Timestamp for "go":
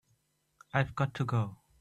1.25-1.57